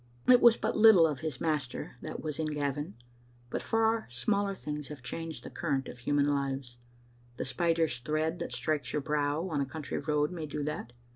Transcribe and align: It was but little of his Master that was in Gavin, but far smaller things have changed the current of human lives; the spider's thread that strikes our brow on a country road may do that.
It 0.27 0.41
was 0.41 0.57
but 0.57 0.75
little 0.75 1.05
of 1.05 1.19
his 1.19 1.39
Master 1.39 1.97
that 2.01 2.23
was 2.23 2.39
in 2.39 2.47
Gavin, 2.47 2.95
but 3.51 3.61
far 3.61 4.07
smaller 4.09 4.55
things 4.55 4.87
have 4.87 5.03
changed 5.03 5.43
the 5.43 5.51
current 5.51 5.87
of 5.87 5.99
human 5.99 6.25
lives; 6.25 6.77
the 7.37 7.45
spider's 7.45 7.99
thread 7.99 8.39
that 8.39 8.51
strikes 8.51 8.95
our 8.95 8.99
brow 8.99 9.47
on 9.49 9.61
a 9.61 9.65
country 9.67 9.99
road 9.99 10.31
may 10.31 10.47
do 10.47 10.63
that. 10.63 10.93